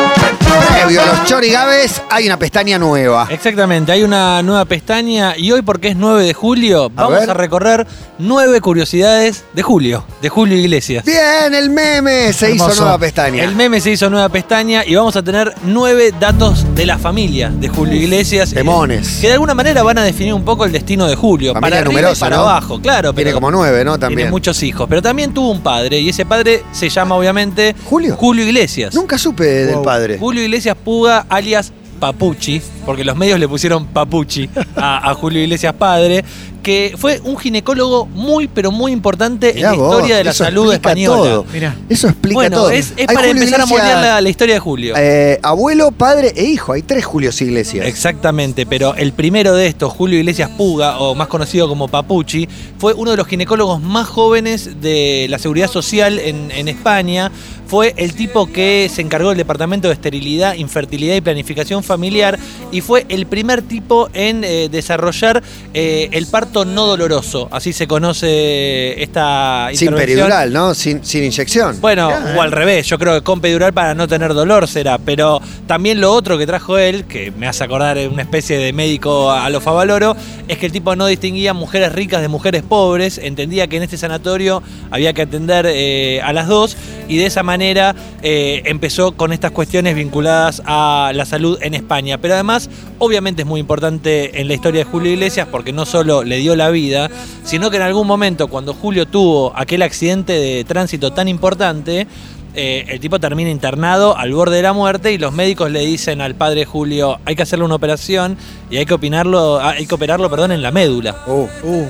[0.94, 3.26] Los chorigabes hay una pestaña nueva.
[3.30, 7.30] Exactamente, hay una nueva pestaña y hoy porque es 9 de julio vamos ver.
[7.30, 7.86] a recorrer
[8.18, 11.04] nueve curiosidades de Julio, de Julio Iglesias.
[11.04, 13.44] Bien, el meme se hizo nueva pestaña.
[13.44, 17.50] El meme se hizo nueva pestaña y vamos a tener nueve datos de la familia
[17.50, 18.50] de Julio Iglesias.
[18.52, 19.18] Demones.
[19.20, 21.52] Que de alguna manera van a definir un poco el destino de Julio.
[21.52, 22.42] Familia para arriba y numerosa, para ¿no?
[22.42, 23.12] abajo, claro.
[23.12, 23.92] Tiene pero como nueve, ¿no?
[23.98, 24.30] Tiene También.
[24.30, 24.86] muchos hijos.
[24.88, 28.16] Pero también tuvo un padre y ese padre se llama obviamente ¿Julio?
[28.16, 28.94] Julio Iglesias.
[28.94, 29.84] Nunca supe del Wow.
[29.84, 30.18] padre.
[30.18, 35.74] Julio Iglesias Puga, alias Papuchi, porque los medios le pusieron Papuchi a, a Julio Iglesias
[35.74, 36.24] padre,
[36.68, 40.30] que fue un ginecólogo muy, pero muy importante Mirá en la vos, historia de la
[40.32, 41.16] eso salud explica española.
[41.30, 41.46] todo.
[41.50, 41.76] Mirá.
[41.88, 42.70] Eso explica Bueno, todo.
[42.70, 44.94] es, es Hay para Julio empezar a Iglesias, moldear la, la historia de Julio.
[44.98, 46.74] eh, abuelo, padre e hijo.
[46.74, 47.86] Hay tres Julios Iglesias.
[47.86, 52.46] Exactamente, pero el primero de estos, Julio Iglesias Puga, o más conocido como Papuchi,
[52.76, 57.32] fue uno de los ginecólogos más jóvenes de la seguridad social en, en España.
[57.66, 62.38] Fue el tipo que se encargó del departamento de esterilidad, infertilidad y planificación familiar
[62.72, 65.42] y fue el primer tipo en eh, desarrollar
[65.74, 67.48] eh, el parto no doloroso.
[67.50, 70.74] Así se conoce esta Sin peridural, ¿no?
[70.74, 71.80] Sin, sin inyección.
[71.80, 74.98] Bueno, Ah, o al revés, yo creo que con pedural para no tener dolor será,
[74.98, 78.72] pero también lo otro que trajo él, que me hace acordar de una especie de
[78.72, 83.18] médico a lo Favaloro, es que el tipo no distinguía mujeres ricas de mujeres pobres,
[83.18, 86.76] entendía que en este sanatorio había que atender eh, a las dos
[87.08, 92.18] y de esa manera eh, empezó con estas cuestiones vinculadas a la salud en España.
[92.18, 96.22] Pero además, obviamente es muy importante en la historia de Julio Iglesias porque no solo
[96.22, 97.10] le dio la vida,
[97.44, 102.06] sino que en algún momento cuando Julio tuvo aquel accidente de tránsito tan importante,
[102.54, 106.20] eh, el tipo termina internado al borde de la muerte y los médicos le dicen
[106.20, 108.36] al padre Julio, hay que hacerle una operación
[108.70, 111.16] y hay que, opinarlo, hay que operarlo perdón, en la médula.
[111.26, 111.46] Uh,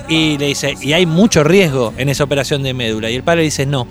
[0.09, 3.09] Y le dice, y hay mucho riesgo en esa operación de médula.
[3.11, 3.87] Y el padre dice, no,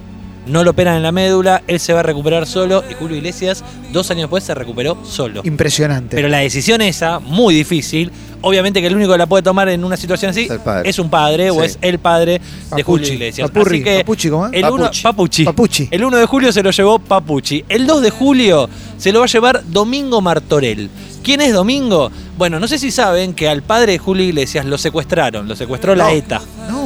[0.48, 2.84] no lo operan en la médula, él se va a recuperar solo.
[2.90, 5.42] Y Julio Iglesias, dos años después, se recuperó solo.
[5.44, 6.16] Impresionante.
[6.16, 8.12] Pero la decisión esa, muy difícil,
[8.42, 10.48] obviamente que el único que la puede tomar en una situación así
[10.84, 12.42] Es un padre o es el padre
[12.76, 12.84] de.
[12.84, 13.50] Julio Iglesias.
[13.50, 13.78] Papurri.
[13.78, 14.54] Así que Papuchi, ¿cómo es?
[14.54, 15.04] el uno- Papuchi.
[15.04, 15.46] Papuchi.
[15.46, 15.88] Papuchi.
[15.92, 17.66] El 1 de julio se lo llevó Papuchi.
[17.70, 20.90] El 2 de julio se lo va a llevar Domingo Martorell.
[21.24, 22.10] ¿Quién es Domingo?
[22.38, 25.94] Bueno, no sé si saben que al padre de Julio Iglesias lo secuestraron, lo secuestró
[25.94, 26.14] la.
[26.14, 26.42] ETA.
[26.70, 26.77] No.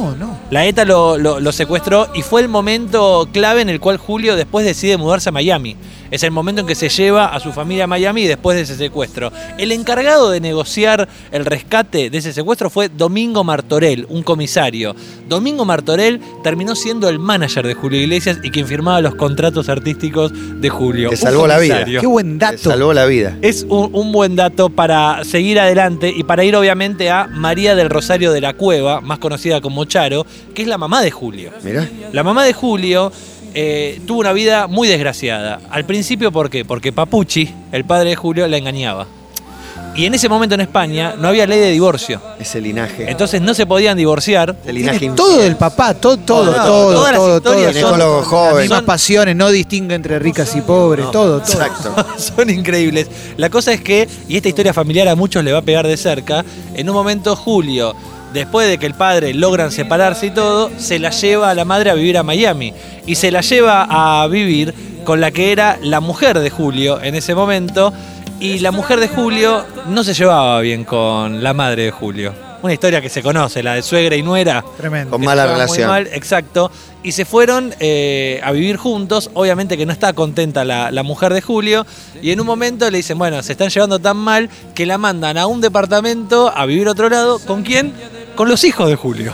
[0.52, 4.36] La ETA lo, lo- lo secuestró y fue el momento clave en el cual Julio
[4.36, 5.76] después decide mudarse a Miami.
[6.10, 8.76] Es el momento en que se lleva a su familia a Miami después de ese
[8.76, 9.32] secuestro.
[9.56, 14.94] El encargado de negociar el rescate de ese secuestro fue Domingo Martorell, un comisario.
[15.26, 20.32] Domingo Martorell terminó siendo el manager de Julio Iglesias y quien firmaba los contratos artísticos
[20.60, 21.08] de Julio.
[21.08, 21.82] Un salvó la vida.
[21.86, 22.58] Qué buen te dato.
[22.58, 23.38] salvó la vida.
[23.40, 27.88] Es un, un buen dato para seguir adelante y para ir obviamente a María del
[27.88, 31.50] Rosario de la Cueva, más conocida como Charo, que es la mamá de Julio.
[31.62, 31.88] Mirá.
[32.12, 33.10] La mamá de Julio
[33.54, 35.60] eh, tuvo una vida muy desgraciada.
[35.70, 36.64] Al principio, ¿por qué?
[36.64, 39.06] Porque Papuchi, el padre de Julio, la engañaba.
[39.94, 42.18] Y en ese momento en España no había ley de divorcio.
[42.40, 43.10] Ese linaje.
[43.10, 44.56] Entonces no se podían divorciar.
[44.62, 47.98] Ese linaje todo del papá, todo, todo, No, todo, todas las todo, historias todo.
[48.22, 48.60] son- joven.
[48.62, 51.52] mismas Son- pasiones, no distingue entre ricas y pobres, todo, todo.
[51.52, 51.94] Exacto.
[52.16, 53.06] Son increíbles.
[53.36, 55.98] La cosa es que, y esta historia familiar a muchos le va a pegar de
[55.98, 56.42] cerca,
[56.74, 57.94] en un momento Julio,
[58.32, 61.90] después de que el padre logran separarse y todo, se la lleva a la madre
[61.90, 62.72] a vivir a Miami.
[63.06, 67.14] Y se la lleva a vivir con la que era la mujer de Julio en
[67.14, 67.92] ese momento.
[68.40, 72.34] Y la mujer de Julio no se llevaba bien con la madre de Julio.
[72.62, 74.64] Una historia que se conoce, la de suegra y nuera.
[74.76, 75.10] Tremendo.
[75.10, 75.88] Con mala estaba muy relación.
[75.88, 76.70] mal, exacto.
[77.02, 79.30] Y se fueron eh, a vivir juntos.
[79.34, 81.84] Obviamente que no está contenta la, la mujer de Julio.
[82.20, 85.38] Y en un momento le dicen, bueno, se están llevando tan mal que la mandan
[85.38, 87.40] a un departamento a vivir a otro lado.
[87.40, 87.92] ¿Con quién?
[88.34, 89.32] Con los hijos de Julio.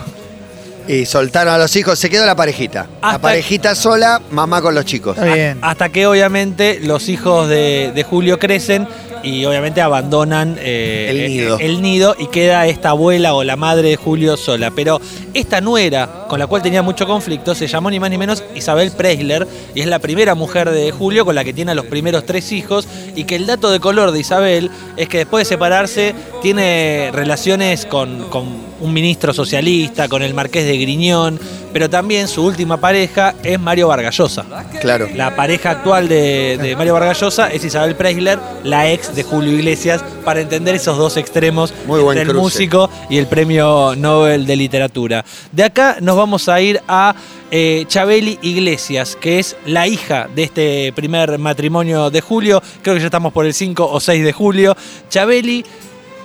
[0.86, 1.98] Y soltaron a los hijos.
[1.98, 2.86] Se quedó la parejita.
[3.03, 5.19] la parejita sola, mamá con los chicos.
[5.19, 5.59] Está bien.
[5.60, 8.88] Hasta que obviamente los hijos de, de Julio crecen
[9.22, 11.59] y obviamente abandonan eh, El nido.
[11.59, 14.70] eh, el nido y queda esta abuela o la madre de Julio sola.
[14.70, 14.98] Pero
[15.34, 18.91] esta nuera, con la cual tenía mucho conflicto, se llamó ni más ni menos Isabel
[18.92, 22.24] Preisler y es la primera mujer de Julio con la que tiene a los primeros
[22.24, 26.15] tres hijos y que el dato de color de Isabel es que después de separarse
[26.41, 28.47] tiene relaciones con, con
[28.80, 31.39] un ministro socialista, con el marqués de Griñón,
[31.72, 34.45] pero también su última pareja es Mario Vargallosa.
[34.80, 35.09] Claro.
[35.15, 40.03] La pareja actual de, de Mario Vargallosa es Isabel Preisler, la ex de Julio Iglesias,
[40.25, 42.59] para entender esos dos extremos Muy buen entre el cruce.
[42.59, 45.24] músico y el premio Nobel de Literatura.
[45.53, 47.15] De acá nos vamos a ir a
[47.51, 52.63] eh, Chabeli Iglesias, que es la hija de este primer matrimonio de Julio.
[52.83, 54.77] Creo que ya estamos por el 5 o 6 de julio.
[55.09, 55.65] Chabeli,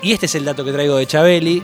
[0.01, 1.63] y este es el dato que traigo de Chabeli,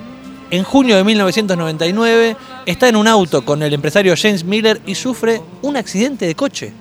[0.52, 2.36] En junio de 1999
[2.66, 6.74] está en un auto con el empresario James Miller y sufre un accidente de coche.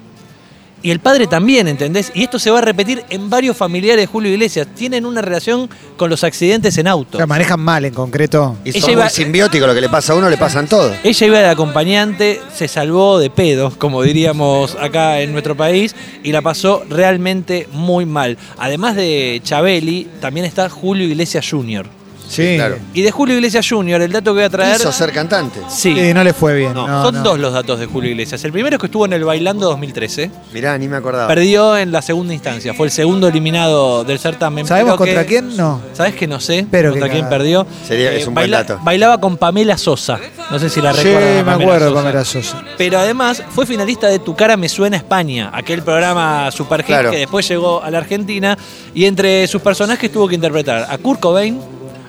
[0.80, 2.12] Y el padre también, ¿entendés?
[2.14, 4.68] Y esto se va a repetir en varios familiares de Julio Iglesias.
[4.76, 7.18] Tienen una relación con los accidentes en auto.
[7.18, 8.56] O sea, manejan mal en concreto.
[8.64, 10.94] Y son iba- muy simbióticos, lo que le pasa a uno le pasan todos.
[11.02, 16.30] Ella iba de acompañante, se salvó de pedo, como diríamos acá en nuestro país, y
[16.30, 18.38] la pasó realmente muy mal.
[18.56, 21.86] Además de Chabeli, también está Julio Iglesias Jr.
[22.28, 22.56] Sí.
[22.56, 22.76] claro.
[22.94, 24.76] Y de Julio Iglesias Jr., el dato que voy a traer...
[24.76, 25.60] Quiso ser cantante.
[25.68, 26.74] Sí, Sí, no le fue bien.
[26.74, 27.22] No, no, son no.
[27.22, 28.44] dos los datos de Julio Iglesias.
[28.44, 30.30] El primero es que estuvo en el Bailando 2013.
[30.52, 31.26] Mirá, ni me acordaba.
[31.26, 32.74] Perdió en la segunda instancia.
[32.74, 34.66] Fue el segundo eliminado del certamen.
[34.66, 35.56] ¿Sabemos pero que- contra quién?
[35.56, 35.80] No.
[35.94, 36.66] ¿Sabes que no sé?
[36.70, 37.66] Pero ¿Contra quién perdió?
[37.86, 38.78] Sería- es un buen dato.
[38.82, 40.18] Bailaba con Pamela Sosa.
[40.50, 41.30] No sé si la Sí, recuerdan.
[41.30, 42.02] a me Pamela acuerdo, Sosa.
[42.02, 42.62] Pamela Sosa.
[42.76, 46.86] Pero además fue finalista de Tu cara me suena a España, aquel programa super hit
[46.86, 47.10] Claro.
[47.10, 48.56] que después llegó a la Argentina
[48.94, 51.58] y entre sus personajes tuvo que interpretar a Kurt Cobain,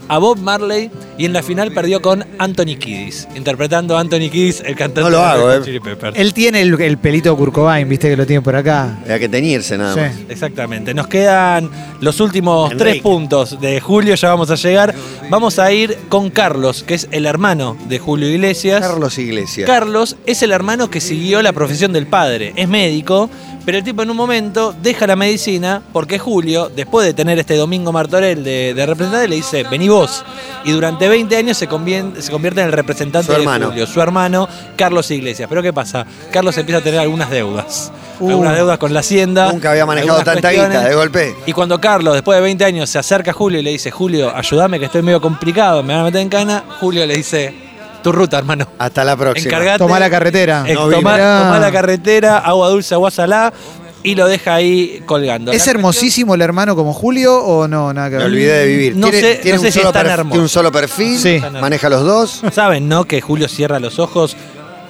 [0.09, 4.61] a Bob Marley y en la final perdió con Anthony Kiddis, interpretando a Anthony Kiddis,
[4.65, 5.57] el cantante No lo de hago, Red eh.
[5.59, 6.17] Hot Chili Peppers.
[6.17, 8.97] Él tiene el, el pelito Kurkovain, viste que lo tiene por acá.
[9.09, 9.99] Hay que teñirse nada Sí.
[10.01, 10.11] más.
[10.29, 10.93] Exactamente.
[10.93, 11.69] Nos quedan
[12.01, 12.91] los últimos Enrique.
[12.91, 14.93] tres puntos de Julio, ya vamos a llegar.
[15.29, 18.81] Vamos a ir con Carlos, que es el hermano de Julio Iglesias.
[18.81, 19.67] Carlos Iglesias.
[19.67, 23.29] Carlos es el hermano que siguió la profesión del padre, es médico,
[23.65, 27.55] pero el tipo en un momento deja la medicina porque Julio, después de tener este
[27.55, 30.23] Domingo Martorell de, de representante, le dice, vení vos.
[30.65, 33.67] Y durante 20 años se convierte, se convierte en el representante Su de hermano.
[33.67, 35.47] Julio, su hermano Carlos Iglesias.
[35.49, 36.05] Pero ¿qué pasa?
[36.31, 37.91] Carlos empieza a tener algunas deudas.
[38.19, 38.29] Uh.
[38.29, 39.51] algunas deudas con la hacienda.
[39.51, 41.35] Nunca había manejado tanta guita de golpe.
[41.45, 44.35] Y cuando Carlos, después de 20 años, se acerca a Julio y le dice, Julio,
[44.35, 47.68] ayúdame que estoy medio complicado, me van a meter en cana, Julio le dice,
[48.01, 48.67] tu ruta, hermano.
[48.77, 49.49] Hasta la próxima.
[49.49, 49.77] Encargate.
[49.79, 50.63] Tomá la carretera.
[50.67, 53.53] Eh, No tomá, tomá la carretera, agua dulce, agua salá
[54.01, 55.51] y lo deja ahí colgando.
[55.51, 57.91] ¿Es hermosísimo el hermano como Julio o no?
[57.93, 58.27] Nada que Me ver.
[58.31, 58.95] olvidé de vivir.
[58.95, 60.29] No tiene, sé- tiene no un sé si solo es tan hermoso.
[60.31, 61.41] tiene un solo perfil, Sí.
[61.59, 62.41] maneja los dos.
[62.53, 63.03] Saben, ¿no?
[63.05, 64.37] Que Julio cierra los ojos.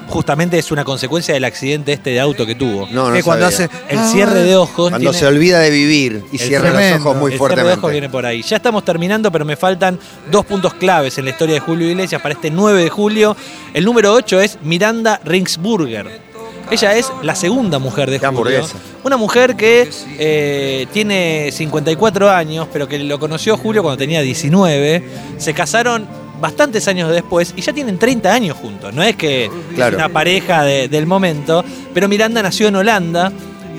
[0.10, 2.88] Justamente es una consecuencia del accidente este de auto que tuvo.
[2.92, 3.68] No, no que cuando sabía.
[3.68, 3.94] hace.
[3.96, 4.90] El cierre de ojos.
[4.90, 7.56] Cuando tiene- se olvida de vivir y El cierra los ojos muy el cierre de
[7.56, 7.80] fuertemente.
[7.80, 8.42] ojos viene por ahí.
[8.42, 10.00] Ya estamos terminando, pero me faltan
[10.32, 13.36] dos puntos claves en la historia de Julio Iglesias para este 9 de julio.
[13.74, 16.30] El número 8 es Miranda Ringsburger.
[16.72, 18.62] Ella es la segunda mujer de Julio.
[19.04, 19.90] Una mujer que
[20.20, 25.04] eh, tiene 54 años, pero que lo conoció Julio cuando tenía 19.
[25.40, 26.06] Se casaron
[26.40, 28.94] bastantes años después y ya tienen 30 años juntos.
[28.94, 29.98] No es que Claro.
[29.98, 31.64] es una pareja de- del momento,
[31.94, 33.32] pero Miranda nació en Holanda.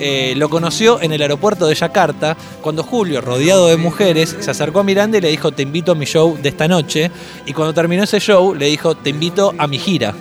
[0.02, 4.80] eh, lo conoció en el aeropuerto de Yakarta, cuando Julio, rodeado de mujeres, se acercó
[4.80, 7.10] a Miranda y le dijo, te invito a mi show de esta noche.
[7.44, 10.14] Y cuando terminó ese show, le dijo, te invito a mi gira.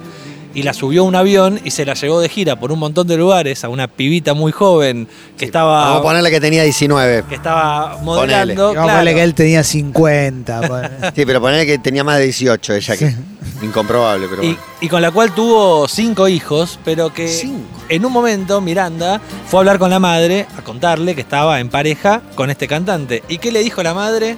[0.53, 3.05] Y la subió a un avión y se la llevó de gira por un montón
[3.07, 5.07] de lugares a una pibita muy joven
[5.37, 7.23] que estaba Vamos a ponerle que tenía 19.
[7.29, 8.55] que estaba modelando.
[8.63, 8.87] Vamos a claro.
[8.89, 10.61] ponerle que él tenía 50.
[10.61, 10.89] ponele.
[11.15, 13.15] Sí, pero ponerle que tenía más de 18 ella, que Sí.
[13.61, 14.61] incomprobable, pero y, bueno.
[14.81, 17.67] y con la cual tuvo cinco hijos, pero que Cinco.
[17.89, 21.69] en un momento Miranda fue a hablar con la madre a contarle que estaba en
[21.69, 23.21] pareja con este cantante.
[23.29, 24.37] ¿Y qué le dijo la madre?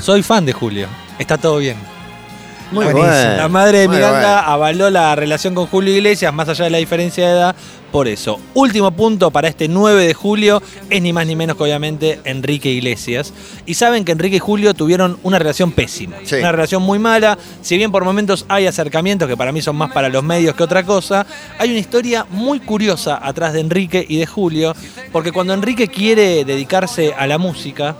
[0.00, 0.86] Soy fan de Julio,
[1.18, 1.76] está todo bien.
[2.72, 3.10] Muy buenísimo.
[3.12, 3.36] bueno.
[3.36, 4.52] La madre de Miranda bueno.
[4.52, 7.56] avaló la relación con Julio Iglesias, más allá de la diferencia de edad,
[7.90, 8.38] por eso.
[8.54, 12.70] Último punto para este 9 de julio es ni más ni menos que obviamente Enrique
[12.70, 13.32] Iglesias.
[13.66, 16.36] Y saben que Enrique y Julio tuvieron una relación pésima, Sí.
[16.36, 17.36] una relación muy mala.
[17.62, 20.62] Si bien por momentos hay acercamientos que para mí son más para los medios que
[20.62, 21.26] otra cosa,
[21.58, 24.74] hay una historia muy curiosa atrás de Enrique y de Julio,
[25.10, 27.96] porque cuando Enrique quiere dedicarse a la música,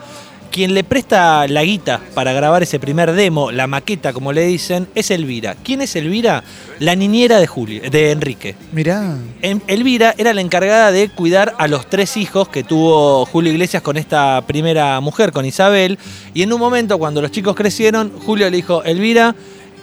[0.51, 4.89] quien le presta la guita para grabar ese primer demo, la maqueta como le dicen,
[4.95, 5.57] es Elvira.
[5.63, 6.43] ¿Quién es Elvira?
[6.79, 8.55] La niñera de Julio, de Enrique.
[8.73, 9.17] Mirá.
[9.43, 13.83] En- Elvira era la encargada de cuidar a los tres hijos que tuvo Julio Iglesias
[13.83, 15.99] con esta primera mujer, con Isabel.
[16.35, 19.35] Y en un momento, cuando los chicos crecieron, Julio le dijo, Elvira,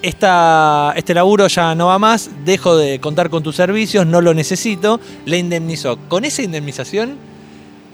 [0.02, 4.34] esta, este laburo ya no va más, dejo de contar con tus servicios, no lo
[4.34, 5.00] necesito.
[5.26, 5.98] Le indemnizó.
[6.08, 7.18] Con esa indemnización,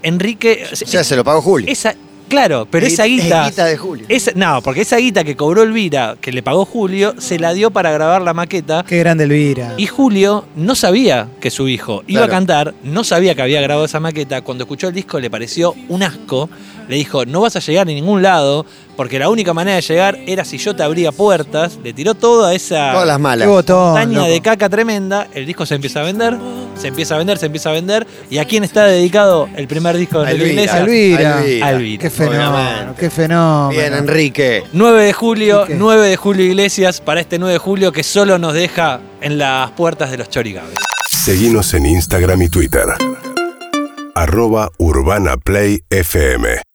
[0.02, 0.66] Enrique...
[0.72, 1.70] O sea, se lo pagó Julio.
[1.70, 1.94] Esa,
[2.34, 3.48] claro, pero Es- esa es guita...
[3.48, 4.06] guita de Julio.
[4.08, 7.70] esa- no, porque esa guita que cobró Elvira, que le pagó Julio, se la dio
[7.70, 8.84] para grabar la maqueta.
[8.86, 9.74] Qué grande Elvira.
[9.76, 12.32] Y Julio no sabía que su hijo iba Claro.
[12.32, 14.42] a cantar, no sabía que había grabado esa maqueta.
[14.42, 16.48] Cuando escuchó el disco le pareció un asco.
[16.88, 20.18] Le dijo, no vas a llegar a ningún lado, porque la única manera de llegar
[20.26, 21.78] era si yo te abría puertas.
[21.82, 23.48] Le tiró toda esa Todas las malas.
[23.48, 25.26] montaña de caca tremenda.
[25.32, 26.36] El disco se empieza a vender,
[26.78, 28.06] se empieza a vender, se empieza a vender.
[28.30, 30.50] ¿Y a quién está dedicado el primer disco de Enrique.
[30.50, 30.80] Iglesias?
[30.80, 31.40] Elvira.
[31.40, 31.70] Elvira.
[31.70, 32.02] Elvira.
[32.02, 32.50] Qué fenómeno.
[32.54, 33.00] Obviamente.
[33.00, 33.68] Qué fenómeno.
[33.70, 34.64] Bien, Enrique.
[34.72, 35.74] 9 de julio, ¿Y qué?
[35.76, 39.70] 9 de julio Iglesias para este 9 de julio que solo nos deja en las
[39.72, 40.74] puertas de los chorigabes.
[41.10, 42.84] Seguinos en Instagram y Twitter.
[44.14, 46.56] Arroba Urbana Play FM.